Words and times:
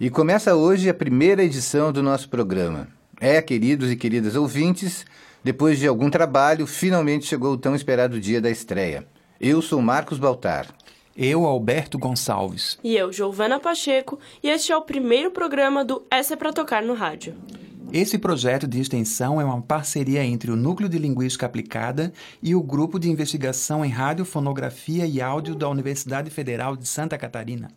E 0.00 0.08
começa 0.08 0.54
hoje 0.54 0.88
a 0.88 0.94
primeira 0.94 1.44
edição 1.44 1.92
do 1.92 2.02
nosso 2.02 2.30
programa. 2.30 2.88
É, 3.20 3.42
queridos 3.42 3.90
e 3.90 3.96
queridas 3.96 4.34
ouvintes, 4.34 5.04
depois 5.44 5.78
de 5.78 5.86
algum 5.86 6.08
trabalho, 6.08 6.66
finalmente 6.66 7.26
chegou 7.26 7.52
o 7.52 7.58
tão 7.58 7.74
esperado 7.74 8.18
dia 8.18 8.40
da 8.40 8.50
estreia. 8.50 9.06
Eu 9.38 9.60
sou 9.60 9.82
Marcos 9.82 10.18
Baltar. 10.18 10.68
Eu, 11.14 11.44
Alberto 11.44 11.98
Gonçalves. 11.98 12.78
E 12.82 12.96
eu, 12.96 13.12
Giovana 13.12 13.60
Pacheco, 13.60 14.18
e 14.42 14.48
este 14.48 14.72
é 14.72 14.76
o 14.76 14.80
primeiro 14.80 15.32
programa 15.32 15.84
do 15.84 16.02
Essa 16.10 16.32
é 16.32 16.36
para 16.36 16.50
Tocar 16.50 16.82
no 16.82 16.94
Rádio. 16.94 17.34
Esse 17.92 18.16
projeto 18.16 18.66
de 18.66 18.80
extensão 18.80 19.38
é 19.38 19.44
uma 19.44 19.60
parceria 19.60 20.24
entre 20.24 20.50
o 20.50 20.56
Núcleo 20.56 20.88
de 20.88 20.96
Linguística 20.96 21.44
Aplicada 21.44 22.10
e 22.42 22.54
o 22.54 22.62
Grupo 22.62 22.98
de 22.98 23.10
Investigação 23.10 23.84
em 23.84 23.90
Rádio, 23.90 24.24
Fonografia 24.24 25.04
e 25.04 25.20
Áudio 25.20 25.54
da 25.54 25.68
Universidade 25.68 26.30
Federal 26.30 26.74
de 26.74 26.88
Santa 26.88 27.18
Catarina. 27.18 27.68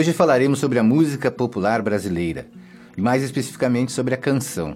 Hoje 0.00 0.14
falaremos 0.14 0.58
sobre 0.58 0.78
a 0.78 0.82
música 0.82 1.30
popular 1.30 1.82
brasileira, 1.82 2.48
e 2.96 3.02
mais 3.02 3.22
especificamente 3.22 3.92
sobre 3.92 4.14
a 4.14 4.16
canção. 4.16 4.74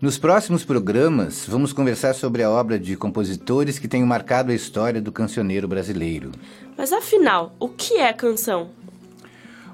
Nos 0.00 0.18
próximos 0.18 0.64
programas, 0.64 1.46
vamos 1.48 1.72
conversar 1.72 2.14
sobre 2.14 2.44
a 2.44 2.48
obra 2.48 2.78
de 2.78 2.96
compositores 2.96 3.76
que 3.76 3.88
tenham 3.88 4.06
marcado 4.06 4.52
a 4.52 4.54
história 4.54 5.02
do 5.02 5.10
cancioneiro 5.10 5.66
brasileiro. 5.66 6.30
Mas 6.78 6.92
afinal, 6.92 7.56
o 7.58 7.68
que 7.68 7.94
é 7.94 8.12
canção? 8.12 8.70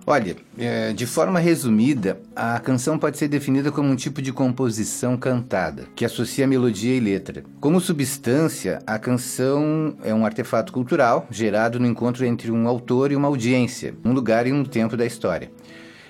Olha, 0.09 0.37
é, 0.57 0.93
de 0.93 1.05
forma 1.05 1.41
resumida, 1.41 2.21
a 2.37 2.61
canção 2.61 2.97
pode 2.97 3.19
ser 3.19 3.27
definida 3.27 3.73
como 3.73 3.91
um 3.91 3.97
tipo 3.97 4.23
de 4.23 4.33
composição 4.33 5.17
cantada, 5.17 5.89
que 5.97 6.05
associa 6.05 6.47
melodia 6.47 6.95
e 6.95 7.01
letra. 7.01 7.43
Como 7.61 7.81
substância, 7.81 8.79
a 8.87 9.01
canção 9.01 9.97
é 10.05 10.15
um 10.15 10.25
artefato 10.25 10.73
cultural 10.73 11.27
gerado 11.29 11.81
no 11.81 11.89
encontro 11.89 12.25
entre 12.25 12.53
um 12.53 12.69
autor 12.69 13.11
e 13.11 13.17
uma 13.17 13.27
audiência, 13.27 13.97
um 14.05 14.13
lugar 14.13 14.47
e 14.47 14.53
um 14.53 14.65
tempo 14.65 14.97
da 14.97 15.05
história. 15.05 15.51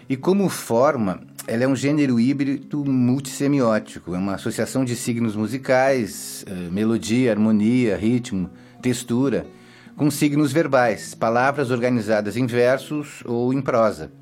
E 0.07 0.15
como 0.15 0.47
forma, 0.51 1.23
ela 1.47 1.65
é 1.65 1.67
um 1.67 1.75
gênero 1.75 2.21
híbrido 2.21 2.85
multissemiótico, 2.85 4.15
é 4.15 4.19
uma 4.19 4.35
associação 4.35 4.85
de 4.85 4.95
signos 4.95 5.35
musicais, 5.35 6.45
é, 6.47 6.53
melodia, 6.71 7.31
harmonia, 7.31 7.97
ritmo, 7.97 8.51
textura 8.83 9.47
com 9.97 10.11
signos 10.11 10.53
verbais, 10.53 11.15
palavras 11.15 11.71
organizadas 11.71 12.37
em 12.37 12.47
versos 12.47 13.23
ou 13.25 13.53
em 13.53 13.63
prosa. 13.63 14.13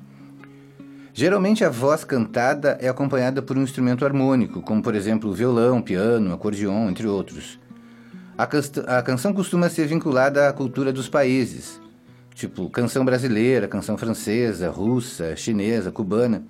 Geralmente 1.13 1.63
a 1.63 1.69
voz 1.69 2.03
cantada 2.03 2.77
é 2.81 2.87
acompanhada 2.87 3.41
por 3.41 3.57
um 3.57 3.61
instrumento 3.61 4.05
harmônico, 4.05 4.61
como 4.61 4.81
por 4.81 4.95
exemplo 4.95 5.33
violão, 5.33 5.81
piano, 5.81 6.33
acordeon, 6.33 6.89
entre 6.89 7.07
outros. 7.07 7.59
A, 8.37 8.43
a 8.97 9.01
canção 9.01 9.33
costuma 9.33 9.69
ser 9.69 9.87
vinculada 9.87 10.47
à 10.47 10.53
cultura 10.53 10.91
dos 10.91 11.09
países, 11.09 11.79
tipo 12.33 12.69
canção 12.69 13.03
brasileira, 13.03 13.67
canção 13.67 13.97
francesa, 13.97 14.69
russa, 14.69 15.35
chinesa, 15.35 15.91
cubana. 15.91 16.43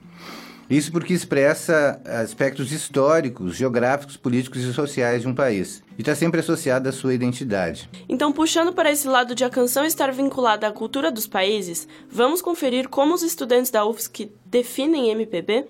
Isso 0.70 0.92
porque 0.92 1.14
expressa 1.14 2.02
aspectos 2.06 2.72
históricos, 2.72 3.56
geográficos, 3.56 4.18
políticos 4.18 4.64
e 4.64 4.74
sociais 4.74 5.22
de 5.22 5.28
um 5.28 5.36
país. 5.36 5.84
E 5.98 6.02
está 6.02 6.16
sempre 6.16 6.40
associada 6.40 6.90
à 6.90 6.92
sua 6.92 7.14
identidade. 7.14 7.90
Então, 8.10 8.32
puxando 8.32 8.74
para 8.74 8.92
esse 8.92 9.08
lado 9.08 9.36
de 9.36 9.44
a 9.44 9.50
canção 9.50 9.86
estar 9.86 10.12
vinculada 10.12 10.68
à 10.68 10.72
cultura 10.72 11.12
dos 11.12 11.28
países, 11.28 11.88
vamos 12.10 12.42
conferir 12.42 12.90
como 12.90 13.14
os 13.14 13.22
estudantes 13.22 13.70
da 13.70 13.86
UFSC 13.86 14.32
definem 14.46 15.10
MPB? 15.12 15.66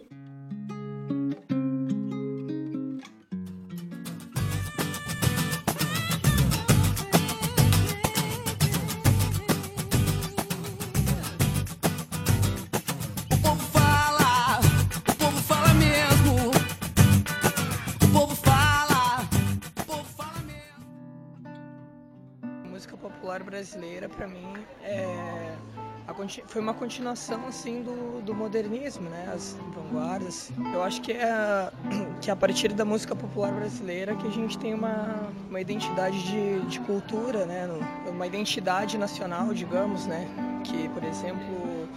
Foi 26.47 26.61
uma 26.61 26.73
continuação 26.73 27.45
assim 27.47 27.81
do, 27.81 28.21
do 28.21 28.33
modernismo, 28.33 29.09
né? 29.09 29.31
As 29.33 29.57
vanguardas. 29.73 30.51
Eu 30.73 30.83
acho 30.83 31.01
que 31.01 31.11
é 31.11 31.71
que 32.21 32.31
a 32.31 32.35
partir 32.35 32.73
da 32.73 32.85
música 32.85 33.15
popular 33.15 33.51
brasileira 33.51 34.15
que 34.15 34.27
a 34.27 34.31
gente 34.31 34.57
tem 34.57 34.73
uma, 34.73 35.29
uma 35.49 35.59
identidade 35.59 36.21
de, 36.23 36.59
de 36.67 36.79
cultura, 36.81 37.45
né? 37.45 37.67
Uma 38.07 38.27
identidade 38.27 38.97
nacional, 38.97 39.53
digamos, 39.53 40.05
né? 40.05 40.27
Que, 40.63 40.89
por 40.89 41.03
exemplo, 41.03 41.89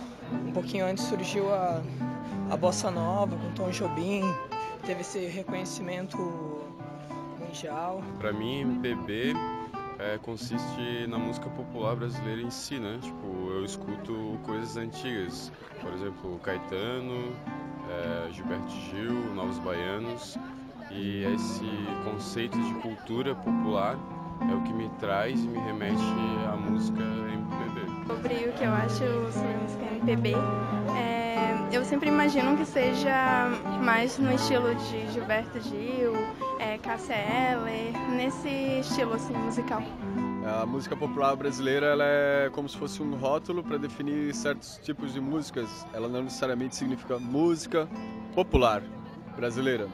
um 0.47 0.53
pouquinho 0.53 0.85
antes 0.87 1.05
surgiu 1.05 1.53
a, 1.53 1.83
a 2.51 2.57
bossa 2.57 2.91
nova 2.91 3.37
com 3.37 3.53
Tom 3.53 3.71
Jobim, 3.71 4.23
teve 4.85 5.01
esse 5.01 5.19
reconhecimento 5.27 6.17
mundial. 7.39 8.03
Para 8.19 8.33
mim, 8.33 8.61
MPB 8.61 9.35
é, 9.99 10.19
consiste 10.19 11.07
na 11.09 11.19
música 11.19 11.49
popular 11.51 11.97
brasileira 11.97 12.41
em 12.41 12.51
si, 12.51 12.79
né? 12.79 12.99
Tipo, 13.03 13.51
eu 13.51 13.65
escuto 13.65 14.39
coisas 14.45 14.77
antigas, 14.77 15.53
por 15.81 15.93
exemplo, 15.93 16.39
Caetano, 16.43 17.33
é, 17.91 18.33
Gilberto 18.33 18.71
Gil, 18.71 19.35
Novos 19.35 19.59
Baianos, 19.59 20.39
e 20.91 21.25
esse 21.25 21.67
conceito 22.05 22.59
de 22.59 22.75
cultura 22.75 23.35
popular 23.35 23.99
é 24.49 24.55
o 24.55 24.63
que 24.63 24.73
me 24.73 24.89
traz 25.01 25.43
e 25.43 25.49
me 25.49 25.59
remete 25.59 26.03
à 26.51 26.57
música 26.57 27.03
MPB. 27.03 28.07
Sobre 28.07 28.35
o 28.49 28.53
que 28.53 28.65
eu 28.65 28.73
acho 28.73 29.33
sobre 29.33 29.53
a 29.53 29.59
música 29.59 29.85
MPB, 29.85 30.35
é, 30.97 31.77
eu 31.77 31.85
sempre 31.85 32.09
imagino 32.09 32.57
que 32.57 32.65
seja 32.65 33.49
mais 33.83 34.17
no 34.19 34.33
estilo 34.33 34.75
de 34.77 35.13
Gilberto 35.13 35.61
Gil, 35.61 36.13
é, 36.59 37.53
Eller, 37.53 37.93
nesse 38.11 38.49
estilo 38.81 39.15
assim, 39.15 39.33
musical. 39.35 39.83
A 40.61 40.65
música 40.65 40.97
popular 40.97 41.37
brasileira 41.37 41.87
ela 41.87 42.05
é 42.05 42.51
como 42.51 42.69
se 42.69 42.77
fosse 42.77 43.03
um 43.03 43.17
rótulo 43.17 43.63
para 43.63 43.77
definir 43.77 44.35
certos 44.35 44.79
tipos 44.83 45.13
de 45.13 45.21
músicas. 45.21 45.87
Ela 45.93 46.09
não 46.09 46.23
necessariamente 46.23 46.77
significa 46.77 47.19
música 47.19 47.89
popular 48.35 48.83
brasileira. 49.37 49.89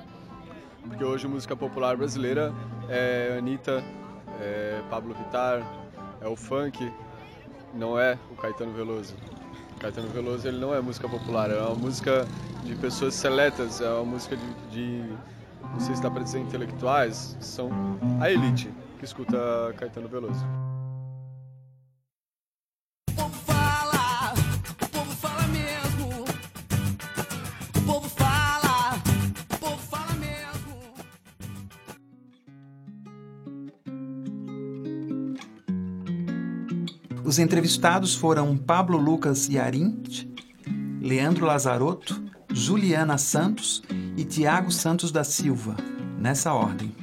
Porque 0.87 1.05
hoje 1.05 1.27
música 1.27 1.57
popular 1.57 1.97
brasileira 1.97 2.53
é 2.89 3.37
Anitta, 3.39 3.83
é 4.41 4.81
Pablo 4.91 5.15
Vittar, 5.15 5.63
é 6.21 6.29
o 6.29 6.37
funk, 6.37 6.93
não 7.75 7.99
é 7.99 8.19
o 8.31 8.37
Caetano 8.37 8.73
Veloso. 8.73 9.15
O 9.77 9.81
Caetano 9.81 10.09
Veloso 10.09 10.47
ele 10.47 10.59
não 10.59 10.75
é 10.75 10.81
música 10.81 11.09
popular, 11.09 11.51
é 11.51 11.59
uma 11.59 11.75
música 11.75 12.27
de 12.63 12.75
pessoas 12.77 13.15
seletas, 13.15 13.81
é 13.81 13.89
uma 13.89 14.05
música 14.05 14.37
de, 14.37 14.55
de 14.71 15.15
não 15.73 15.81
sei 15.81 15.95
se 15.95 16.03
dá 16.03 16.11
para 16.11 16.23
dizer 16.23 16.41
intelectuais, 16.41 17.37
são 17.41 17.71
a 18.21 18.31
elite 18.31 18.73
que 18.99 19.05
escuta 19.05 19.75
Caetano 19.77 20.09
Veloso. 20.09 20.45
Os 37.25 37.39
entrevistados 37.39 38.15
foram 38.15 38.57
Pablo 38.57 38.97
Lucas 38.97 39.49
Yarin, 39.49 40.01
Leandro 41.01 41.45
Lazarotto, 41.45 42.23
Juliana 42.53 43.19
Santos 43.19 43.83
e 44.17 44.25
Tiago 44.25 44.71
Santos 44.71 45.11
da 45.11 45.25
Silva, 45.25 45.77
nessa 46.19 46.53
ordem. 46.53 46.95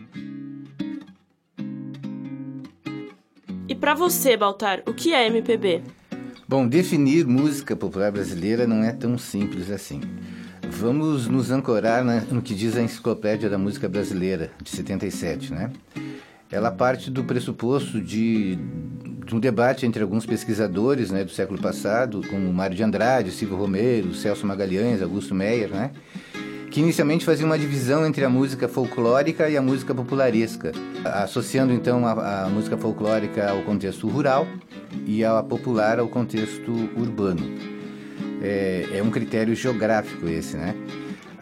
E 3.68 3.76
para 3.76 3.94
você, 3.94 4.36
Baltar, 4.36 4.82
o 4.86 4.94
que 4.94 5.14
é 5.14 5.28
MPB? 5.28 5.84
Bom, 6.48 6.68
definir 6.68 7.26
música 7.26 7.76
popular 7.76 8.12
brasileira 8.12 8.68
não 8.68 8.84
é 8.84 8.92
tão 8.92 9.18
simples 9.18 9.70
assim. 9.72 10.02
Vamos 10.70 11.28
nos 11.28 11.52
ancorar 11.52 12.04
no 12.04 12.42
que 12.42 12.54
diz 12.54 12.76
a 12.78 12.82
Enciclopédia 12.82 13.50
da 13.50 13.58
Música 13.58 13.88
Brasileira, 13.88 14.52
de 14.62 14.70
77, 14.70 15.54
né? 15.54 15.72
ela 16.52 16.70
parte 16.70 17.10
do 17.10 17.24
pressuposto 17.24 18.02
de, 18.02 18.58
de 19.26 19.34
um 19.34 19.40
debate 19.40 19.86
entre 19.86 20.04
alguns 20.04 20.26
pesquisadores 20.26 21.10
né, 21.10 21.24
do 21.24 21.32
século 21.32 21.60
passado, 21.62 22.22
como 22.30 22.52
Mário 22.54 22.76
de 22.76 22.84
Andrade, 22.84 23.32
Silvio 23.32 23.56
Romero, 23.56 24.14
Celso 24.14 24.46
Magalhães, 24.46 25.02
Augusto 25.02 25.34
Meyer, 25.34 25.70
né, 25.70 25.92
que 26.72 26.80
inicialmente 26.80 27.26
faziam 27.26 27.48
uma 27.48 27.60
divisão 27.60 28.06
entre 28.06 28.24
a 28.24 28.30
música 28.30 28.68
folclórica 28.68 29.50
e 29.50 29.58
a 29.58 29.62
música 29.62 29.94
popularesca, 29.94 30.72
associando 31.04 31.74
então 31.74 32.08
a, 32.08 32.46
a 32.46 32.50
música 32.50 32.78
folclórica 32.78 33.52
ao 33.52 33.62
contexto 33.64 34.08
rural 34.08 34.48
e 35.06 35.24
a 35.24 35.44
popular 35.44 36.00
ao 36.00 36.08
contexto 36.08 36.72
urbano. 36.96 37.42
É, 38.42 38.88
é 38.94 39.04
um 39.04 39.12
critério 39.12 39.54
geográfico 39.54 40.28
esse, 40.28 40.56
né? 40.56 40.74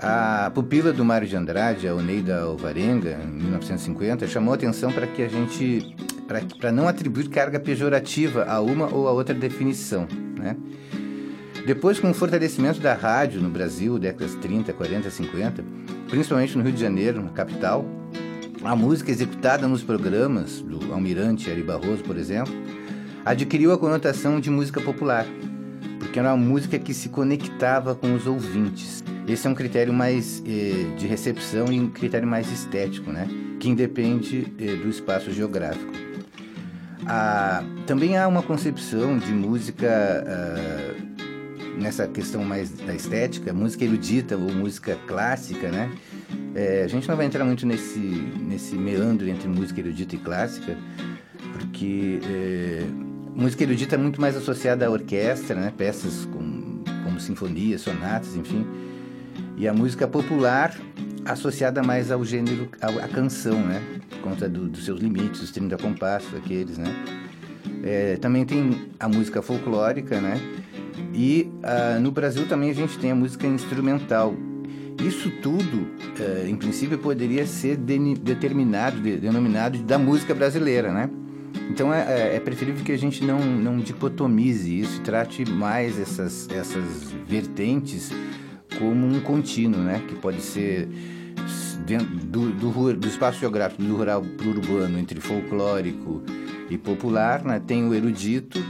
A 0.01 0.51
pupila 0.53 0.91
do 0.91 1.05
Mário 1.05 1.27
de 1.27 1.35
Andrade, 1.35 1.87
a 1.87 1.93
Oneida 1.93 2.41
Alvarenga, 2.41 3.19
em 3.23 3.43
1950, 3.43 4.27
chamou 4.27 4.53
atenção 4.53 4.91
para 4.91 5.05
que 5.05 5.21
a 5.21 5.27
gente 5.27 5.95
para 6.59 6.71
não 6.71 6.87
atribuir 6.87 7.27
carga 7.29 7.59
pejorativa 7.59 8.45
a 8.45 8.61
uma 8.61 8.93
ou 8.93 9.07
a 9.07 9.11
outra 9.11 9.33
definição, 9.33 10.07
né? 10.37 10.55
Depois, 11.65 11.99
com 11.99 12.09
o 12.09 12.13
fortalecimento 12.13 12.79
da 12.79 12.93
rádio 12.93 13.41
no 13.41 13.49
Brasil, 13.49 13.99
décadas 13.99 14.35
30, 14.35 14.73
40, 14.73 15.09
50, 15.09 15.63
principalmente 16.09 16.57
no 16.57 16.63
Rio 16.63 16.73
de 16.73 16.81
Janeiro, 16.81 17.21
na 17.21 17.29
capital, 17.29 17.85
a 18.63 18.75
música 18.75 19.11
executada 19.11 19.67
nos 19.67 19.83
programas 19.83 20.61
do 20.61 20.91
Almirante 20.91 21.49
Ari 21.49 21.63
Barroso, 21.63 22.03
por 22.03 22.17
exemplo, 22.17 22.53
adquiriu 23.23 23.71
a 23.71 23.77
conotação 23.77 24.39
de 24.39 24.49
música 24.49 24.81
popular, 24.81 25.25
porque 25.99 26.19
era 26.19 26.33
uma 26.33 26.37
música 26.37 26.79
que 26.79 26.93
se 26.93 27.09
conectava 27.09 27.93
com 27.93 28.13
os 28.13 28.25
ouvintes. 28.25 29.03
Esse 29.27 29.45
é 29.45 29.49
um 29.49 29.55
critério 29.55 29.93
mais 29.93 30.41
eh, 30.45 30.95
de 30.97 31.05
recepção 31.05 31.71
e 31.71 31.79
um 31.79 31.89
critério 31.89 32.27
mais 32.27 32.51
estético, 32.51 33.11
né? 33.11 33.27
Que 33.59 33.69
independe 33.69 34.51
eh, 34.57 34.75
do 34.75 34.89
espaço 34.89 35.31
geográfico. 35.31 35.93
Ah, 37.05 37.63
também 37.85 38.17
há 38.17 38.27
uma 38.27 38.41
concepção 38.41 39.17
de 39.19 39.31
música 39.31 40.23
ah, 40.27 40.95
nessa 41.79 42.07
questão 42.07 42.43
mais 42.43 42.69
da 42.71 42.93
estética, 42.93 43.53
música 43.53 43.83
erudita 43.83 44.35
ou 44.35 44.51
música 44.51 44.97
clássica, 45.07 45.69
né? 45.69 45.91
É, 46.53 46.83
a 46.83 46.87
gente 46.87 47.07
não 47.07 47.15
vai 47.15 47.25
entrar 47.25 47.45
muito 47.45 47.65
nesse, 47.65 47.99
nesse 47.99 48.75
meandro 48.75 49.27
entre 49.27 49.47
música 49.47 49.79
erudita 49.79 50.15
e 50.15 50.19
clássica, 50.19 50.77
porque 51.53 52.19
é, 52.23 52.83
música 53.33 53.63
erudita 53.63 53.95
é 53.95 53.97
muito 53.97 54.19
mais 54.19 54.35
associada 54.35 54.85
à 54.85 54.89
orquestra, 54.89 55.55
né? 55.55 55.73
Peças 55.75 56.25
com, 56.25 56.83
como 57.03 57.19
sinfonias, 57.19 57.81
sonatas, 57.81 58.35
enfim 58.35 58.65
e 59.59 59.67
a 59.67 59.73
música 59.73 60.07
popular 60.07 60.73
associada 61.25 61.83
mais 61.83 62.11
ao 62.11 62.23
gênero, 62.23 62.69
à 62.81 63.07
canção, 63.09 63.59
né? 63.59 63.83
Por 64.09 64.19
conta 64.21 64.47
do, 64.47 64.69
dos 64.69 64.85
seus 64.85 65.01
limites, 65.01 65.41
os 65.41 65.51
30 65.51 65.77
compassos, 65.77 66.33
aqueles, 66.33 66.77
né? 66.77 66.87
É, 67.83 68.15
também 68.15 68.45
tem 68.45 68.89
a 68.97 69.09
música 69.09 69.41
folclórica, 69.41 70.21
né? 70.21 70.39
E 71.19 71.51
ah, 71.61 71.99
no 71.99 72.11
Brasil 72.11 72.47
também 72.47 72.69
a 72.69 72.73
gente 72.73 72.97
tem 72.97 73.11
a 73.11 73.15
música 73.15 73.45
instrumental. 73.45 74.33
Isso 75.05 75.29
tudo, 75.41 75.89
eh, 76.17 76.45
em 76.47 76.55
princípio, 76.55 76.97
poderia 76.97 77.45
ser 77.45 77.75
de, 77.75 78.15
determinado, 78.15 79.01
de, 79.01 79.17
denominado 79.17 79.77
da 79.79 79.97
música 79.97 80.33
brasileira, 80.33 80.93
né? 80.93 81.09
Então 81.69 81.93
é, 81.93 81.99
é, 81.99 82.35
é, 82.35 82.39
preferível 82.39 82.85
que 82.85 82.91
a 82.93 82.97
gente 82.97 83.23
não, 83.23 83.39
não 83.39 83.79
dicotomize 83.79 84.79
isso 84.79 84.99
e 84.99 85.03
trate 85.03 85.49
mais 85.49 85.99
essas, 85.99 86.47
essas 86.49 87.11
vertentes 87.27 88.11
como 88.77 89.05
um 89.05 89.19
contínuo, 89.19 89.81
né? 89.81 90.01
Que 90.07 90.15
pode 90.15 90.41
ser 90.41 90.87
do, 92.25 92.49
do, 92.51 92.93
do 92.93 93.07
espaço 93.07 93.39
geográfico 93.39 93.83
do 93.83 93.95
rural 93.95 94.21
para 94.21 94.47
o 94.47 94.51
urbano, 94.51 94.97
entre 94.97 95.19
folclórico 95.19 96.23
e 96.69 96.77
popular, 96.77 97.43
né? 97.43 97.61
Tem 97.65 97.85
o 97.85 97.93
erudito, 97.93 98.63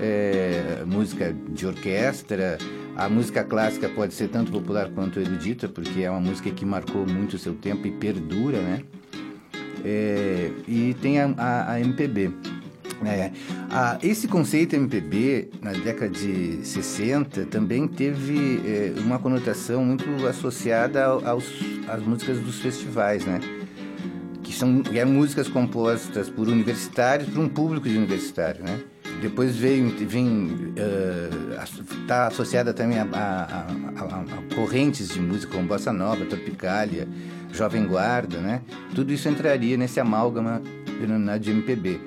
é, 0.00 0.67
música 0.88 1.34
de 1.50 1.66
orquestra, 1.66 2.58
a 2.96 3.08
música 3.08 3.44
clássica 3.44 3.88
pode 3.88 4.14
ser 4.14 4.28
tanto 4.28 4.50
popular 4.50 4.88
quanto 4.90 5.20
erudita, 5.20 5.68
porque 5.68 6.02
é 6.02 6.10
uma 6.10 6.20
música 6.20 6.50
que 6.50 6.64
marcou 6.64 7.06
muito 7.06 7.34
o 7.34 7.38
seu 7.38 7.54
tempo 7.54 7.86
e 7.86 7.92
perdura, 7.92 8.60
né? 8.60 8.82
É, 9.84 10.50
e 10.66 10.94
tem 11.00 11.20
a, 11.20 11.32
a, 11.36 11.72
a 11.74 11.80
MPB. 11.80 12.32
É, 13.04 13.30
ah, 13.70 13.96
esse 14.02 14.26
conceito 14.26 14.74
MPB, 14.74 15.50
na 15.62 15.70
década 15.70 16.08
de 16.08 16.66
60, 16.66 17.46
também 17.46 17.86
teve 17.86 18.60
é, 18.66 19.00
uma 19.00 19.20
conotação 19.20 19.84
muito 19.84 20.26
associada 20.26 21.04
aos, 21.04 21.44
às 21.86 22.02
músicas 22.02 22.40
dos 22.40 22.58
festivais, 22.58 23.24
né? 23.24 23.38
Que 24.42 24.52
são 24.52 24.82
eram 24.92 25.12
músicas 25.12 25.46
compostas 25.46 26.28
por 26.28 26.48
universitários, 26.48 27.28
por 27.28 27.38
um 27.38 27.48
público 27.48 27.88
de 27.88 27.96
universitário, 27.96 28.64
né? 28.64 28.80
Depois 29.20 29.56
veio, 29.56 29.90
vem, 30.06 30.72
está 32.02 32.24
uh, 32.24 32.28
associada 32.28 32.72
também 32.72 32.98
a, 32.98 33.06
a, 33.12 33.42
a, 34.00 34.20
a, 34.20 34.54
correntes 34.54 35.08
de 35.08 35.20
música 35.20 35.52
como 35.54 35.66
bossa 35.66 35.92
nova, 35.92 36.24
tropicália, 36.24 37.08
jovem 37.52 37.84
guarda, 37.84 38.38
né? 38.38 38.62
Tudo 38.94 39.12
isso 39.12 39.28
entraria 39.28 39.76
nesse 39.76 39.98
amálgama 39.98 40.62
denominado 41.00 41.40
de 41.40 41.50
MPB. 41.50 42.00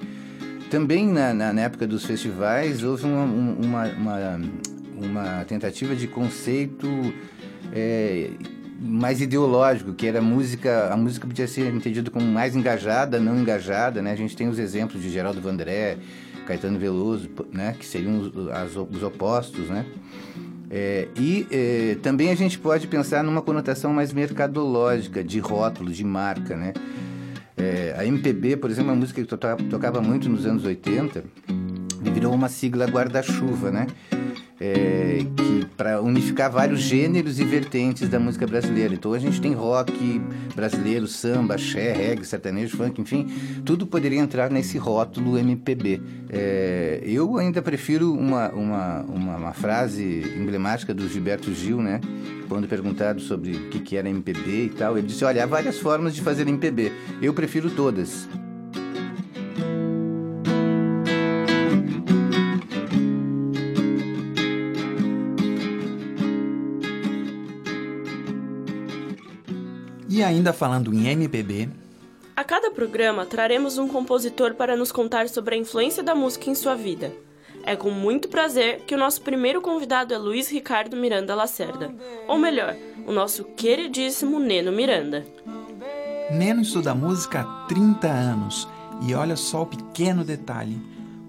Também 0.70 1.06
na, 1.06 1.34
na, 1.34 1.52
na 1.52 1.62
época 1.62 1.86
dos 1.86 2.06
festivais 2.06 2.82
houve 2.82 3.06
uma, 3.06 3.26
uma, 3.26 3.88
uma, 3.88 4.42
uma 4.96 5.46
tentativa 5.46 5.94
de 5.94 6.08
conceito 6.08 6.88
é, 7.74 8.30
mais 8.80 9.22
ideológico, 9.22 9.94
que 9.94 10.08
era 10.08 10.20
a 10.20 10.22
música, 10.22 10.92
a 10.92 10.98
música 10.98 11.28
podia 11.28 11.48
ser 11.48 11.74
entendida 11.74 12.10
como 12.10 12.26
mais 12.26 12.56
engajada, 12.56 13.20
não 13.20 13.38
engajada, 13.38 14.02
né? 14.02 14.12
A 14.12 14.16
gente 14.16 14.36
tem 14.36 14.48
os 14.48 14.58
exemplos 14.58 15.02
de 15.02 15.10
Geraldo 15.10 15.42
Vandré, 15.42 15.98
Caetano 16.52 16.78
Veloso, 16.78 17.30
né? 17.52 17.76
Que 17.78 17.86
seriam 17.86 18.32
as, 18.52 18.76
os 18.76 19.04
opostos, 19.04 19.70
né? 19.70 19.86
É, 20.70 21.08
e 21.18 21.48
é, 21.52 21.98
também 22.02 22.30
a 22.30 22.36
gente 22.36 22.60
pode 22.60 22.88
pensar 22.88 23.24
numa 23.24 23.42
conotação 23.42 23.94
mais 23.94 24.12
mercadológica, 24.14 25.24
de 25.24 25.40
rótulo, 25.40 25.92
de 25.92 26.04
marca, 26.04 26.56
né? 26.56 26.74
É, 27.58 27.96
a 27.98 28.06
MPB, 28.06 28.58
por 28.58 28.70
exemplo, 28.70 28.92
é 28.92 28.94
uma 28.94 29.00
música 29.00 29.22
que 29.22 29.28
tocava 29.70 30.02
muito 30.02 30.28
nos 30.28 30.46
anos 30.46 30.66
80, 30.66 31.24
virou 32.14 32.34
uma 32.34 32.50
sigla 32.50 32.86
guarda-chuva, 32.86 33.72
né? 33.72 33.88
É, 34.64 35.26
que 35.36 35.66
para 35.76 36.00
unificar 36.00 36.52
vários 36.52 36.82
gêneros 36.82 37.40
e 37.40 37.44
vertentes 37.44 38.08
da 38.08 38.20
música 38.20 38.46
brasileira. 38.46 38.94
Então 38.94 39.12
a 39.14 39.18
gente 39.18 39.42
tem 39.42 39.54
rock 39.54 40.22
brasileiro, 40.56 41.08
samba, 41.08 41.56
axé, 41.56 41.92
reggae, 41.92 42.24
sertanejo, 42.24 42.78
funk, 42.78 43.02
enfim, 43.02 43.26
tudo 43.66 43.88
poderia 43.88 44.20
entrar 44.20 44.52
nesse 44.52 44.78
rótulo 44.78 45.40
MPB. 45.40 46.00
É, 46.30 47.02
eu 47.04 47.36
ainda 47.38 47.60
prefiro 47.60 48.14
uma, 48.14 48.50
uma, 48.50 49.02
uma, 49.02 49.38
uma, 49.38 49.54
frase 49.54 50.24
emblemática 50.38 50.94
do 50.94 51.10
Gilberto 51.10 51.52
Gil, 51.52 51.82
né? 51.82 52.00
Quando 52.48 52.68
perguntado 52.68 53.20
sobre 53.20 53.54
o 53.54 53.70
que 53.70 53.98
era 53.98 54.08
MPB 54.08 54.66
e 54.66 54.70
tal, 54.70 54.96
ele 54.96 55.08
disse: 55.08 55.26
Olha, 55.26 55.44
há 55.44 55.48
várias 55.48 55.80
formas 55.80 56.14
de 56.14 56.22
fazer 56.22 56.48
MPB. 56.48 56.92
Eu 57.20 57.34
prefiro 57.34 57.72
todas. 57.72 58.30
E 70.12 70.22
ainda 70.22 70.52
falando 70.52 70.94
em 70.94 71.08
MPB, 71.08 71.70
a 72.36 72.44
cada 72.44 72.70
programa 72.70 73.26
traremos 73.26 73.78
um 73.78 73.88
compositor 73.88 74.56
para 74.56 74.76
nos 74.76 74.92
contar 74.92 75.30
sobre 75.30 75.56
a 75.56 75.58
influência 75.58 76.04
da 76.04 76.14
música 76.14 76.50
em 76.50 76.54
sua 76.54 76.76
vida. 76.76 77.14
É 77.64 77.78
com 77.78 77.92
muito 77.92 78.28
prazer 78.28 78.82
que 78.82 78.94
o 78.94 78.98
nosso 78.98 79.22
primeiro 79.22 79.62
convidado 79.62 80.14
é 80.14 80.18
Luiz 80.18 80.50
Ricardo 80.50 80.98
Miranda 80.98 81.34
Lacerda, 81.34 81.96
ou 82.28 82.38
melhor, 82.38 82.76
o 83.08 83.14
nosso 83.14 83.46
queridíssimo 83.56 84.38
Neno 84.38 84.74
Miranda. 84.74 85.26
Neno 86.30 86.62
estuda 86.62 86.94
música 86.94 87.40
há 87.40 87.68
30 87.68 88.06
anos 88.10 88.68
e 89.08 89.16
olha 89.16 89.38
só 89.38 89.62
o 89.62 89.68
pequeno 89.68 90.26
detalhe: 90.26 90.78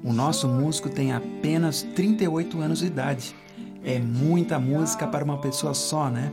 o 0.03 0.13
nosso 0.13 0.49
músico 0.49 0.89
tem 0.89 1.13
apenas 1.13 1.83
38 1.95 2.61
anos 2.61 2.81
de 2.81 2.87
idade. 2.87 3.33
É 3.85 4.01
muita 4.01 4.59
música 4.59 5.07
para 5.07 5.25
uma 5.25 5.39
pessoa 5.39 5.73
só, 5.73 6.11
né? 6.11 6.33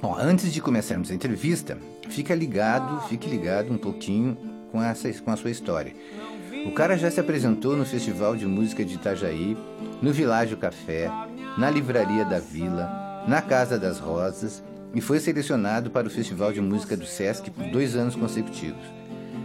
Bom, 0.00 0.16
antes 0.18 0.52
de 0.52 0.60
começarmos 0.60 1.10
a 1.10 1.14
entrevista, 1.14 1.78
fica 2.08 2.34
ligado, 2.34 3.00
fique 3.08 3.28
ligado 3.28 3.72
um 3.72 3.78
pouquinho 3.78 4.36
com, 4.70 4.82
essa, 4.82 5.10
com 5.12 5.30
a 5.30 5.36
sua 5.36 5.50
história. 5.50 5.94
O 6.66 6.72
cara 6.72 6.96
já 6.96 7.10
se 7.10 7.20
apresentou 7.20 7.76
no 7.76 7.84
Festival 7.84 8.36
de 8.36 8.46
Música 8.46 8.84
de 8.84 8.94
Itajaí, 8.94 9.56
no 10.00 10.12
Világio 10.12 10.56
Café, 10.56 11.10
na 11.58 11.70
Livraria 11.70 12.24
da 12.24 12.38
Vila, 12.38 13.24
na 13.28 13.40
Casa 13.40 13.78
das 13.78 13.98
Rosas 13.98 14.62
e 14.94 15.00
foi 15.00 15.18
selecionado 15.20 15.90
para 15.90 16.06
o 16.06 16.10
Festival 16.10 16.52
de 16.52 16.60
Música 16.60 16.96
do 16.96 17.06
Sesc 17.06 17.50
por 17.50 17.64
dois 17.66 17.96
anos 17.96 18.14
consecutivos. 18.14 18.84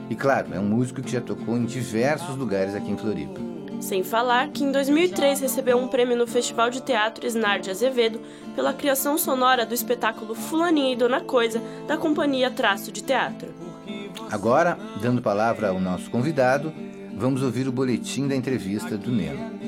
E 0.10 0.16
claro, 0.16 0.54
é 0.54 0.60
um 0.60 0.66
músico 0.66 1.02
que 1.02 1.12
já 1.12 1.22
tocou 1.22 1.58
em 1.58 1.66
diversos 1.66 2.36
lugares 2.36 2.76
aqui 2.76 2.92
em 2.92 2.98
Floripa. 2.98 3.59
Sem 3.80 4.04
falar 4.04 4.50
que 4.50 4.64
em 4.64 4.72
2003 4.72 5.40
recebeu 5.40 5.78
um 5.78 5.88
prêmio 5.88 6.18
no 6.18 6.28
Festival 6.28 6.70
de 6.70 6.82
Teatro 6.82 7.26
Esnar 7.26 7.60
de 7.60 7.72
Azevedo 7.72 8.20
pela 8.54 8.74
criação 8.74 9.18
sonora 9.18 9.66
do 9.66 9.74
espetáculo 9.74 10.36
Fulaninha 10.36 10.94
e 10.94 10.98
Dona 10.98 11.22
Coisa, 11.22 11.62
da 11.88 11.98
companhia 11.98 12.52
Traço 12.52 12.92
de 12.92 13.02
Teatro. 13.02 13.54
Agora, 14.30 14.78
dando 15.02 15.22
palavra 15.22 15.70
ao 15.70 15.80
nosso 15.80 16.12
convidado, 16.12 16.74
vamos 17.16 17.42
ouvir 17.42 17.68
o 17.68 17.72
boletim 17.72 18.28
da 18.28 18.36
entrevista 18.36 18.98
do 18.98 19.12
Neno. 19.12 19.60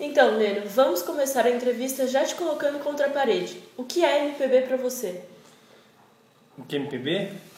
Então, 0.00 0.36
Neno, 0.36 0.66
vamos 0.66 1.02
começar 1.02 1.46
a 1.46 1.50
entrevista 1.50 2.06
já 2.06 2.24
te 2.24 2.34
colocando 2.34 2.78
contra 2.80 3.06
a 3.06 3.10
parede. 3.10 3.62
O 3.76 3.84
que 3.84 4.04
é 4.04 4.24
MPB 4.24 4.62
para 4.62 4.76
você? 4.76 5.22
O 6.58 6.64
que 6.64 6.76
é 6.76 6.78
MPB? 6.78 7.51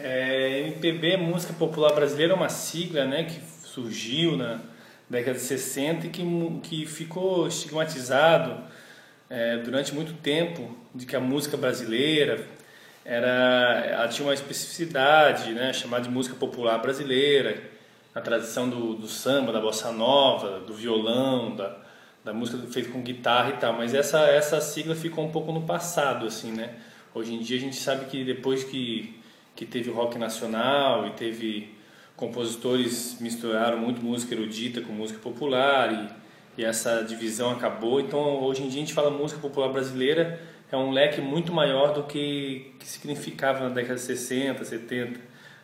É, 0.00 0.60
MPB 0.60 1.16
música 1.16 1.52
popular 1.52 1.92
brasileira, 1.92 2.32
é 2.32 2.36
uma 2.36 2.48
sigla 2.48 3.04
né, 3.04 3.24
que 3.24 3.40
surgiu 3.66 4.36
na 4.36 4.60
década 5.08 5.38
de 5.38 5.44
60 5.44 6.06
e 6.06 6.10
que, 6.10 6.22
que 6.62 6.86
ficou 6.86 7.46
estigmatizado 7.46 8.62
é, 9.28 9.58
durante 9.58 9.94
muito 9.94 10.14
tempo 10.14 10.76
de 10.94 11.04
que 11.04 11.14
a 11.14 11.20
música 11.20 11.56
brasileira 11.56 12.46
era, 13.04 13.84
ela 13.86 14.08
tinha 14.08 14.26
uma 14.26 14.34
especificidade 14.34 15.52
né, 15.52 15.72
chamada 15.72 16.04
de 16.04 16.10
música 16.10 16.34
popular 16.34 16.78
brasileira, 16.78 17.62
a 18.14 18.20
tradição 18.20 18.68
do, 18.68 18.94
do 18.94 19.06
samba, 19.06 19.52
da 19.52 19.60
bossa 19.60 19.92
nova, 19.92 20.60
do 20.60 20.74
violão, 20.74 21.54
da, 21.54 21.76
da 22.24 22.32
música 22.32 22.58
feita 22.66 22.90
com 22.90 23.02
guitarra 23.02 23.50
e 23.50 23.56
tal, 23.58 23.74
mas 23.74 23.94
essa, 23.94 24.20
essa 24.26 24.60
sigla 24.60 24.94
ficou 24.94 25.24
um 25.24 25.30
pouco 25.30 25.52
no 25.52 25.62
passado, 25.62 26.26
assim, 26.26 26.50
né? 26.50 26.74
Hoje 27.14 27.34
em 27.34 27.38
dia 27.38 27.56
a 27.56 27.60
gente 27.60 27.76
sabe 27.76 28.06
que 28.06 28.24
depois 28.24 28.64
que, 28.64 29.14
que 29.56 29.64
teve 29.64 29.90
rock 29.90 30.18
nacional 30.18 31.06
e 31.06 31.10
teve 31.10 31.74
compositores 32.14 33.16
misturaram 33.20 33.78
muito 33.78 34.02
música 34.02 34.34
erudita 34.34 34.80
com 34.82 34.92
música 34.92 35.18
popular 35.18 35.92
e, 36.56 36.60
e 36.60 36.64
essa 36.64 37.02
divisão 37.02 37.50
acabou. 37.50 38.00
Então 38.00 38.42
hoje 38.42 38.62
em 38.62 38.68
dia 38.68 38.82
a 38.82 38.84
gente 38.84 38.94
fala 38.94 39.10
música 39.10 39.40
popular 39.40 39.70
brasileira 39.70 40.40
é 40.70 40.76
um 40.76 40.90
leque 40.90 41.20
muito 41.20 41.52
maior 41.52 41.94
do 41.94 42.02
que, 42.02 42.72
que 42.78 42.86
significava 42.86 43.60
na 43.60 43.68
década 43.68 43.94
de 43.94 44.00
60, 44.00 44.64
70. 44.64 45.20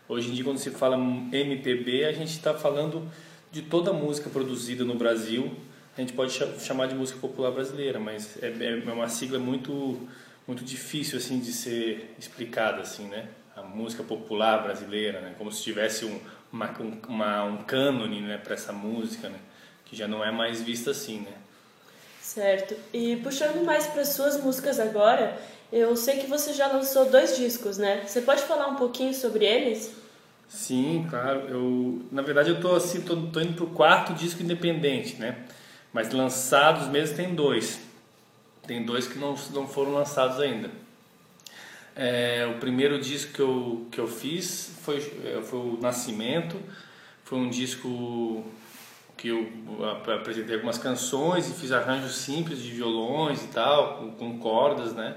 Hoje 0.08 0.30
em 0.30 0.32
dia 0.32 0.44
quando 0.44 0.58
se 0.58 0.70
fala 0.70 0.96
MPB 0.96 2.06
a 2.06 2.12
gente 2.12 2.30
está 2.30 2.54
falando 2.54 3.08
de 3.50 3.62
toda 3.62 3.90
a 3.90 3.94
música 3.94 4.30
produzida 4.30 4.84
no 4.84 4.94
Brasil. 4.94 5.52
A 5.96 6.00
gente 6.00 6.14
pode 6.14 6.32
chamar 6.60 6.86
de 6.86 6.94
música 6.94 7.18
popular 7.20 7.50
brasileira, 7.50 8.00
mas 8.00 8.42
é, 8.42 8.48
é 8.48 8.92
uma 8.92 9.08
sigla 9.08 9.38
muito 9.38 10.08
muito 10.48 10.64
difícil 10.64 11.18
assim 11.18 11.38
de 11.38 11.52
ser 11.52 12.14
explicada 12.18 12.80
assim, 12.80 13.04
né? 13.04 13.28
Música 13.74 14.02
popular 14.02 14.62
brasileira, 14.62 15.20
né? 15.20 15.34
Como 15.38 15.50
se 15.50 15.62
tivesse 15.62 16.04
um 16.04 16.20
uma, 16.52 16.70
uma 17.08 17.44
um 17.44 17.56
cânone, 17.58 18.20
né, 18.20 18.36
para 18.36 18.54
essa 18.54 18.72
música, 18.72 19.28
né? 19.28 19.38
Que 19.86 19.96
já 19.96 20.06
não 20.06 20.24
é 20.24 20.30
mais 20.30 20.60
vista 20.60 20.90
assim, 20.90 21.20
né? 21.20 21.32
Certo. 22.20 22.76
E 22.92 23.16
puxando 23.16 23.64
mais 23.64 23.86
para 23.86 24.04
suas 24.04 24.42
músicas 24.42 24.78
agora, 24.78 25.36
eu 25.72 25.96
sei 25.96 26.18
que 26.18 26.26
você 26.26 26.52
já 26.52 26.66
lançou 26.68 27.10
dois 27.10 27.36
discos, 27.36 27.78
né? 27.78 28.04
Você 28.06 28.20
pode 28.20 28.42
falar 28.42 28.68
um 28.68 28.76
pouquinho 28.76 29.12
sobre 29.12 29.44
eles? 29.44 29.92
Sim, 30.48 31.06
claro. 31.08 31.48
Eu, 31.48 32.02
na 32.12 32.22
verdade, 32.22 32.50
eu 32.50 32.60
tô 32.60 32.74
assim, 32.74 33.00
tô, 33.00 33.16
tô 33.16 33.40
indo 33.40 33.54
pro 33.54 33.66
quarto 33.68 34.12
disco 34.12 34.42
independente, 34.42 35.16
né? 35.16 35.44
Mas 35.92 36.10
lançados 36.10 36.88
mesmo 36.88 37.16
tem 37.16 37.34
dois. 37.34 37.80
Tem 38.66 38.84
dois 38.84 39.08
que 39.08 39.18
não, 39.18 39.34
não 39.52 39.66
foram 39.66 39.92
lançados 39.92 40.38
ainda. 40.38 40.70
É, 41.94 42.46
o 42.46 42.58
primeiro 42.58 42.98
disco 42.98 43.32
que 43.32 43.40
eu, 43.40 43.86
que 43.90 43.98
eu 43.98 44.06
fiz 44.06 44.74
foi, 44.82 44.98
é, 45.24 45.42
foi 45.42 45.58
o 45.58 45.78
Nascimento. 45.80 46.58
Foi 47.24 47.38
um 47.38 47.48
disco 47.50 48.44
que 49.16 49.28
eu 49.28 49.48
apresentei 50.14 50.54
algumas 50.54 50.78
canções 50.78 51.48
e 51.48 51.54
fiz 51.54 51.70
arranjos 51.70 52.16
simples 52.16 52.60
de 52.60 52.70
violões 52.70 53.44
e 53.44 53.48
tal, 53.48 53.98
com, 53.98 54.10
com 54.12 54.38
cordas, 54.38 54.92
né? 54.94 55.16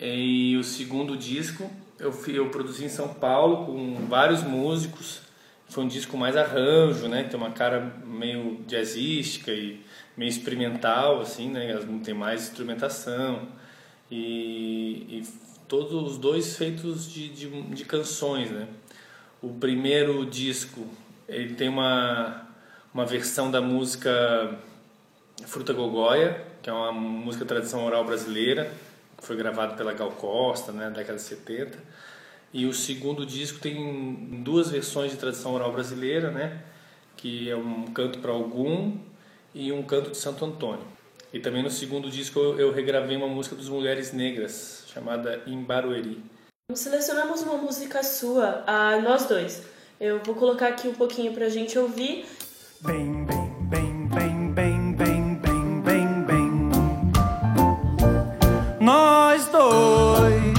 E 0.00 0.56
o 0.56 0.64
segundo 0.64 1.16
disco 1.16 1.70
eu, 1.98 2.12
eu 2.28 2.48
produzi 2.50 2.84
em 2.84 2.88
São 2.88 3.08
Paulo 3.08 3.66
com 3.66 4.06
vários 4.06 4.42
músicos. 4.42 5.20
Foi 5.68 5.84
um 5.84 5.88
disco 5.88 6.16
mais 6.16 6.36
arranjo, 6.36 7.08
né? 7.08 7.24
Tem 7.24 7.38
uma 7.38 7.50
cara 7.50 7.80
meio 8.04 8.60
jazzística 8.66 9.50
e 9.50 9.80
meio 10.16 10.28
experimental, 10.28 11.20
assim, 11.20 11.50
né? 11.50 11.78
Tem 12.04 12.14
mais 12.14 12.42
instrumentação. 12.42 13.48
E, 14.10 15.06
e 15.08 15.24
todos 15.68 15.92
os 15.92 16.18
dois 16.18 16.56
feitos 16.56 17.10
de, 17.10 17.28
de, 17.28 17.62
de, 17.62 17.84
canções, 17.84 18.50
né? 18.50 18.68
O 19.42 19.50
primeiro 19.54 20.24
disco, 20.24 20.86
ele 21.28 21.54
tem 21.54 21.68
uma, 21.68 22.48
uma 22.92 23.04
versão 23.04 23.50
da 23.50 23.60
música 23.60 24.58
Fruta 25.46 25.72
Gogóia, 25.72 26.44
que 26.62 26.70
é 26.70 26.72
uma 26.72 26.92
música 26.92 27.44
tradição 27.44 27.84
oral 27.84 28.04
brasileira, 28.04 28.72
que 29.16 29.24
foi 29.24 29.36
gravada 29.36 29.74
pela 29.74 29.92
Gal 29.92 30.12
Costa, 30.12 30.72
né, 30.72 30.90
década 30.90 31.16
de 31.16 31.22
70. 31.22 31.78
E 32.52 32.66
o 32.66 32.72
segundo 32.72 33.26
disco 33.26 33.58
tem 33.58 34.40
duas 34.42 34.70
versões 34.70 35.10
de 35.10 35.16
tradição 35.18 35.52
oral 35.54 35.72
brasileira, 35.72 36.30
né? 36.30 36.62
Que 37.16 37.50
é 37.50 37.56
um 37.56 37.86
canto 37.86 38.20
para 38.20 38.30
algum 38.30 38.96
e 39.52 39.72
um 39.72 39.82
canto 39.82 40.10
de 40.10 40.16
Santo 40.16 40.44
Antônio. 40.44 40.86
E 41.32 41.40
também 41.40 41.64
no 41.64 41.70
segundo 41.70 42.08
disco 42.08 42.38
eu 42.38 42.72
regravei 42.72 43.16
uma 43.16 43.26
música 43.26 43.56
dos 43.56 43.68
Mulheres 43.68 44.12
Negras, 44.12 44.83
chamada 44.94 45.42
Imbarueri. 45.46 46.22
Selecionamos 46.72 47.42
uma 47.42 47.56
música 47.56 48.02
sua, 48.04 48.62
a 48.64 48.96
nós 49.00 49.26
dois. 49.26 49.62
Eu 50.00 50.20
vou 50.22 50.36
colocar 50.36 50.68
aqui 50.68 50.86
um 50.86 50.94
pouquinho 50.94 51.32
pra 51.32 51.48
gente 51.48 51.76
ouvir. 51.76 52.24
Bem, 52.80 53.24
bem, 53.24 53.52
bem, 53.62 54.06
bem, 54.06 54.52
bem, 54.52 54.92
bem, 54.92 55.34
bem, 55.34 55.82
bem, 55.82 56.22
bem. 56.22 56.70
Nós 58.80 59.46
dois, 59.48 60.58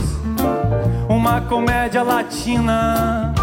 uma 1.10 1.42
comédia 1.42 2.04
latina, 2.04 3.34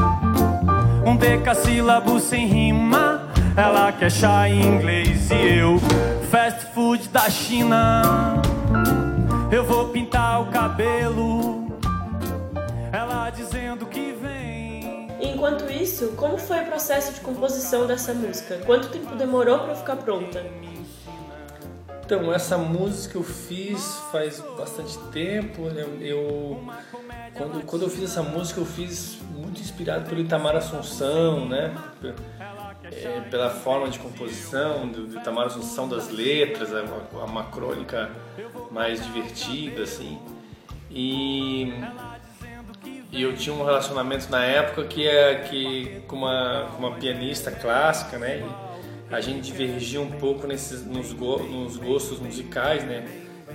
um 1.07 1.17
decassílabo 1.17 2.21
sem 2.21 2.47
rima. 2.47 3.33
Ela 3.57 3.93
quer 3.93 4.11
chá 4.11 4.49
em 4.49 4.63
inglês 4.63 5.31
e 5.31 5.59
eu 5.59 5.79
fast 6.31 6.67
food 6.75 7.09
da 7.09 7.29
China. 7.31 8.43
Eu 9.53 9.67
vou 9.67 9.91
pintar 9.91 10.41
o 10.41 10.51
cabelo. 10.51 11.67
Ela 12.91 13.29
dizendo 13.29 13.85
que 13.85 14.13
vem. 14.13 15.09
Enquanto 15.21 15.71
isso, 15.71 16.15
como 16.17 16.39
foi 16.39 16.63
o 16.63 16.65
processo 16.65 17.13
de 17.13 17.21
composição 17.21 17.87
dessa 17.87 18.15
música? 18.15 18.63
Quanto 18.65 18.89
tempo 18.89 19.15
demorou 19.15 19.59
para 19.59 19.75
ficar 19.75 19.97
pronta? 19.97 20.43
Então, 22.05 22.33
essa 22.33 22.59
música 22.59 23.17
eu 23.17 23.23
fiz 23.23 23.97
faz 24.11 24.41
bastante 24.57 24.99
tempo. 25.13 25.69
Eu, 25.69 26.01
eu 26.01 26.65
quando, 27.35 27.65
quando 27.65 27.83
eu 27.83 27.89
fiz 27.89 28.05
essa 28.05 28.23
música, 28.23 28.61
eu 28.61 28.67
fiz 28.67 29.19
muito 29.35 29.61
inspirado 29.61 30.09
pelo 30.09 30.21
Itamar 30.21 30.57
Assunção, 30.57 31.49
né? 31.49 31.75
é, 32.85 33.21
pela 33.31 33.51
forma 33.51 33.89
de 33.89 33.99
composição 33.99 34.89
do, 34.89 35.07
do 35.07 35.17
Itamar 35.19 35.47
Assunção 35.47 35.89
das 35.89 36.11
letras, 36.11 36.71
uma, 36.71 37.25
uma 37.25 37.45
crônica 37.45 38.11
mais 38.71 39.03
divertida, 39.05 39.83
assim. 39.83 40.19
E, 40.91 41.73
e 43.11 43.23
eu 43.23 43.35
tinha 43.35 43.55
um 43.55 43.65
relacionamento 43.65 44.31
na 44.31 44.45
época 44.45 44.85
que 44.85 45.07
é 45.07 45.37
que 45.37 46.03
com 46.07 46.17
uma, 46.17 46.69
com 46.73 46.87
uma 46.87 46.93
pianista 46.93 47.51
clássica, 47.51 48.19
né? 48.19 48.41
E 48.41 48.72
a 49.13 49.21
gente 49.21 49.43
divergia 49.43 50.01
um 50.01 50.11
pouco 50.11 50.47
nesses 50.47 50.85
nos, 50.85 51.13
go, 51.13 51.39
nos 51.43 51.77
gostos 51.77 52.19
musicais, 52.19 52.85
né? 52.85 53.07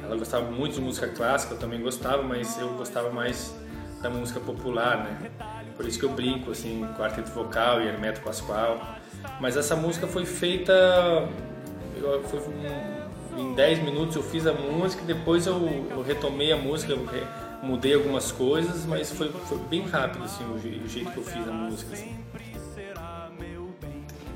Ela 0.04 0.16
gostava 0.16 0.50
muito 0.52 0.76
de 0.76 0.82
música 0.82 1.08
clássica, 1.08 1.56
eu 1.56 1.60
também 1.60 1.82
gostava, 1.82 2.22
mas 2.22 2.60
eu 2.60 2.70
gostava 2.76 3.10
mais 3.10 3.54
da 4.02 4.10
música 4.10 4.40
popular, 4.40 5.04
né? 5.04 5.32
Por 5.76 5.86
isso 5.86 5.98
que 5.98 6.06
eu 6.06 6.10
brinco, 6.10 6.52
assim, 6.52 6.88
quarteto 6.96 7.32
vocal 7.32 7.82
e 7.82 7.88
Hermeto 7.88 8.22
Pascoal. 8.22 8.98
Mas 9.42 9.58
essa 9.58 9.76
música 9.76 10.08
foi 10.08 10.26
feita. 10.26 10.74
Foi 12.30 12.40
em 13.38 13.54
10 13.54 13.84
minutos 13.84 14.16
eu 14.16 14.24
fiz 14.24 14.48
a 14.48 14.54
música, 14.54 15.04
depois 15.06 15.46
eu, 15.46 15.88
eu 15.92 16.02
retomei 16.02 16.52
a 16.52 16.58
música, 16.58 16.96
re, 16.96 17.24
mudei 17.62 17.94
algumas 17.94 18.32
coisas, 18.32 18.86
mas 18.86 19.12
foi, 19.12 19.30
foi 19.30 19.60
bem 19.70 19.88
rápido 19.88 20.24
assim, 20.24 20.44
o, 20.44 20.56
o, 20.56 20.88
jeito 20.88 21.12
que 21.12 21.18
eu 21.18 21.24
fiz 21.24 21.48
a 21.48 21.52
música. 21.52 21.94
Assim. 21.94 22.16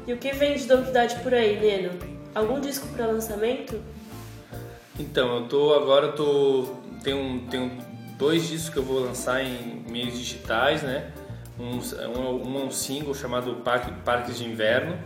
E 0.07 0.13
o 0.13 0.17
que 0.17 0.31
vem 0.31 0.55
de 0.55 0.67
novidade 0.67 1.15
por 1.21 1.33
aí, 1.33 1.59
Neno? 1.59 1.97
Algum 2.33 2.59
disco 2.59 2.87
para 2.89 3.07
lançamento? 3.07 3.81
Então, 4.99 5.37
eu 5.37 5.47
tô 5.47 5.73
agora 5.73 6.07
eu 6.07 6.15
tô 6.15 6.75
tenho, 7.03 7.41
tenho 7.49 7.71
dois 8.17 8.47
discos 8.47 8.69
que 8.69 8.77
eu 8.77 8.83
vou 8.83 8.99
lançar 8.99 9.43
em 9.43 9.83
meios 9.89 10.17
digitais, 10.17 10.83
né? 10.83 11.11
um, 11.61 11.79
um, 12.19 12.65
um 12.65 12.71
single 12.71 13.13
chamado 13.13 13.55
Parque, 13.55 13.91
Parques 14.03 14.37
de 14.37 14.45
Inverno 14.45 14.97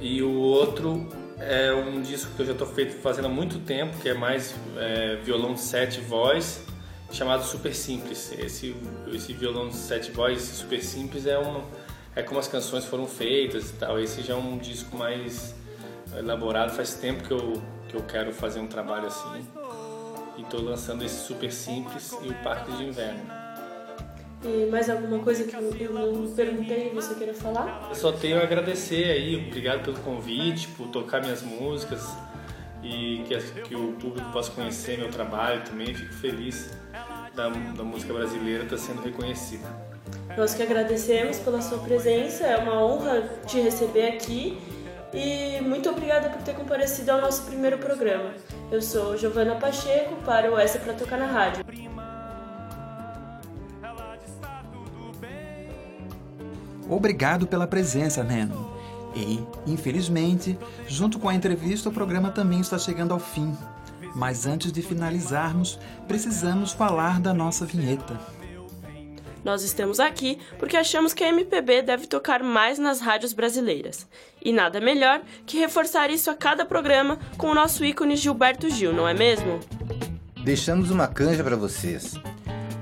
e 0.00 0.22
o 0.22 0.32
outro 0.32 1.08
é 1.38 1.72
um 1.72 2.00
disco 2.00 2.32
que 2.34 2.42
eu 2.42 2.46
já 2.46 2.52
estou 2.52 2.66
fazendo 3.02 3.26
há 3.26 3.28
muito 3.28 3.58
tempo, 3.60 3.96
que 3.98 4.08
é 4.08 4.14
mais 4.14 4.54
é, 4.76 5.16
violão 5.16 5.54
de 5.54 5.60
sete 5.60 6.00
voz, 6.00 6.64
chamado 7.10 7.44
Super 7.44 7.74
Simples. 7.74 8.32
Esse, 8.38 8.76
esse 9.12 9.32
violão 9.32 9.68
de 9.68 9.74
sete 9.74 10.10
voz, 10.10 10.42
Super 10.42 10.82
Simples, 10.82 11.26
é, 11.26 11.38
um, 11.38 11.62
é 12.14 12.22
como 12.22 12.40
as 12.40 12.48
canções 12.48 12.84
foram 12.84 13.06
feitas 13.06 13.70
e 13.70 13.72
tal. 13.74 13.98
Esse 13.98 14.22
já 14.22 14.34
é 14.34 14.36
um 14.36 14.58
disco 14.58 14.96
mais 14.96 15.54
elaborado, 16.16 16.72
faz 16.72 16.94
tempo 16.94 17.22
que 17.22 17.30
eu, 17.30 17.62
que 17.88 17.96
eu 17.96 18.02
quero 18.02 18.32
fazer 18.32 18.60
um 18.60 18.66
trabalho 18.66 19.06
assim. 19.06 19.46
e 20.36 20.42
estou 20.42 20.62
lançando 20.62 21.04
esse 21.04 21.24
super 21.24 21.52
simples 21.52 22.16
e 22.22 22.28
o 22.28 22.34
Parque 22.42 22.72
de 22.72 22.84
Inverno. 22.84 23.40
E 24.42 24.70
mais 24.70 24.88
alguma 24.88 25.18
coisa 25.22 25.44
que 25.44 25.54
eu 25.54 25.60
não 25.60 26.32
perguntei 26.34 26.88
e 26.90 26.94
você 26.94 27.14
queira 27.14 27.34
falar? 27.34 27.88
Eu 27.90 27.94
só 27.94 28.10
tenho 28.10 28.40
a 28.40 28.42
agradecer 28.42 29.04
aí, 29.04 29.36
obrigado 29.36 29.84
pelo 29.84 29.98
convite, 29.98 30.66
por 30.68 30.88
tocar 30.88 31.20
minhas 31.20 31.42
músicas 31.42 32.08
e 32.82 33.22
que, 33.28 33.38
que 33.62 33.74
o 33.76 33.92
público 33.92 34.32
possa 34.32 34.50
conhecer 34.52 34.98
meu 34.98 35.10
trabalho 35.10 35.62
também. 35.64 35.94
Fico 35.94 36.14
feliz 36.14 36.70
da, 37.34 37.50
da 37.50 37.84
música 37.84 38.14
brasileira 38.14 38.64
estar 38.64 38.76
tá 38.76 38.82
sendo 38.82 39.02
reconhecida. 39.02 39.89
Nós 40.36 40.54
que 40.54 40.62
agradecemos 40.62 41.38
pela 41.38 41.60
sua 41.60 41.78
presença, 41.78 42.46
é 42.46 42.56
uma 42.56 42.84
honra 42.84 43.28
te 43.46 43.60
receber 43.60 44.08
aqui 44.08 44.58
e 45.12 45.60
muito 45.62 45.90
obrigada 45.90 46.28
por 46.30 46.40
ter 46.42 46.54
comparecido 46.54 47.10
ao 47.10 47.20
nosso 47.20 47.42
primeiro 47.42 47.78
programa. 47.78 48.32
Eu 48.70 48.80
sou 48.80 49.16
Giovana 49.16 49.56
Pacheco 49.56 50.14
para 50.24 50.50
o 50.50 50.58
Essa 50.58 50.78
para 50.78 50.94
Tocar 50.94 51.18
na 51.18 51.26
Rádio. 51.26 51.64
Obrigado 56.88 57.46
pela 57.46 57.66
presença, 57.66 58.22
Neno. 58.22 58.70
E, 59.14 59.44
infelizmente, 59.66 60.56
junto 60.86 61.18
com 61.18 61.28
a 61.28 61.34
entrevista, 61.34 61.88
o 61.88 61.92
programa 61.92 62.30
também 62.30 62.60
está 62.60 62.78
chegando 62.78 63.12
ao 63.12 63.20
fim. 63.20 63.56
Mas 64.14 64.46
antes 64.46 64.72
de 64.72 64.82
finalizarmos, 64.82 65.78
precisamos 66.06 66.72
falar 66.72 67.20
da 67.20 67.34
nossa 67.34 67.64
vinheta. 67.64 68.39
Nós 69.44 69.62
estamos 69.62 69.98
aqui 69.98 70.38
porque 70.58 70.76
achamos 70.76 71.14
que 71.14 71.24
a 71.24 71.28
MPB 71.28 71.82
deve 71.82 72.06
tocar 72.06 72.42
mais 72.42 72.78
nas 72.78 73.00
rádios 73.00 73.32
brasileiras. 73.32 74.06
E 74.42 74.52
nada 74.52 74.80
melhor 74.80 75.22
que 75.46 75.58
reforçar 75.58 76.10
isso 76.10 76.30
a 76.30 76.34
cada 76.34 76.64
programa 76.64 77.18
com 77.36 77.48
o 77.48 77.54
nosso 77.54 77.84
ícone 77.84 78.16
Gilberto 78.16 78.68
Gil, 78.70 78.92
não 78.92 79.08
é 79.08 79.14
mesmo? 79.14 79.60
Deixamos 80.44 80.90
uma 80.90 81.06
canja 81.06 81.44
para 81.44 81.56
vocês. 81.56 82.14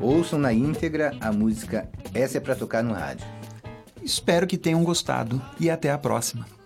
Ouçam 0.00 0.38
na 0.38 0.52
íntegra 0.52 1.12
a 1.20 1.32
música 1.32 1.88
Essa 2.14 2.38
é 2.38 2.40
para 2.40 2.54
tocar 2.54 2.82
no 2.82 2.94
rádio. 2.94 3.26
Espero 4.02 4.46
que 4.46 4.56
tenham 4.56 4.82
gostado 4.84 5.42
e 5.58 5.68
até 5.68 5.90
a 5.90 5.98
próxima. 5.98 6.57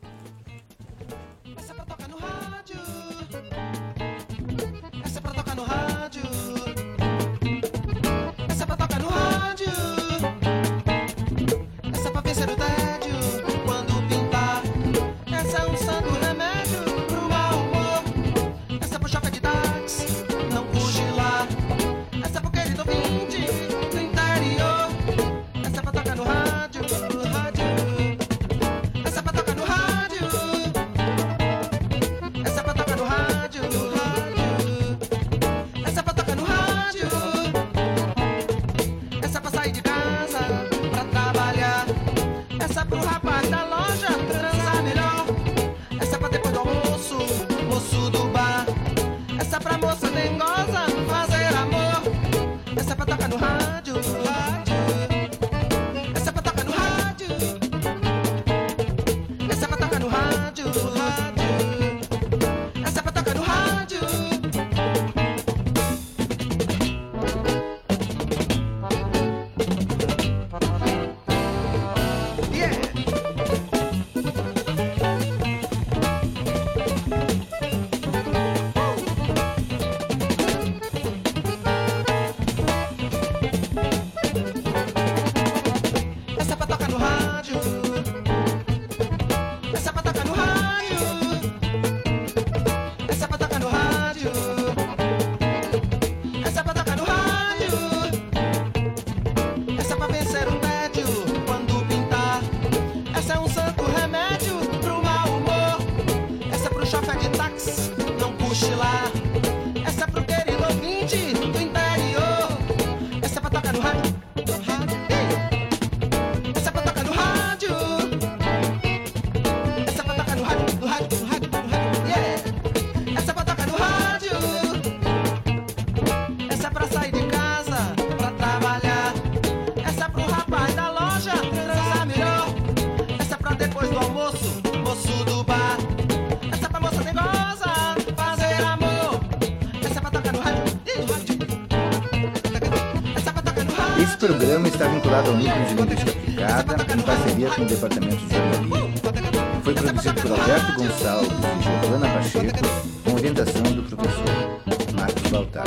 Vinculado 145.13 145.31
ao 145.31 145.37
Núcleo 145.37 145.67
de 145.67 145.75
Linguística 145.75 146.11
Aplicada, 146.11 146.95
em 146.95 147.03
parceria 147.03 147.51
com 147.51 147.63
o 147.63 147.67
Departamento 147.67 148.17
de 148.17 148.35
Jornalismo. 148.35 149.63
Foi 149.63 149.75
produzido 149.75 150.23
por 150.23 150.31
Alberto 150.33 150.73
Gonçalves 150.77 151.31
e 151.31 151.63
Giovana 151.63 152.09
Pacheco, 152.09 152.59
com 153.05 153.15
orientação 153.15 153.63
do 153.63 153.83
professor 153.83 154.95
Marcos 154.95 155.31
Baltar. 155.31 155.65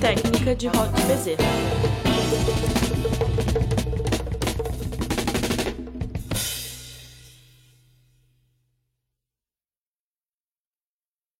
Técnica 0.00 0.54
de 0.54 0.66
Rock 0.68 1.02
Bezerra. 1.02 2.07